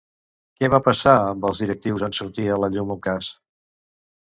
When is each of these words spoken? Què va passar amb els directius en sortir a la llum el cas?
Què 0.61 0.69
va 0.75 0.79
passar 0.87 1.13
amb 1.33 1.45
els 1.51 1.61
directius 1.65 2.07
en 2.09 2.17
sortir 2.21 2.49
a 2.55 2.59
la 2.65 2.73
llum 2.77 2.97
el 2.99 3.03
cas? 3.11 3.31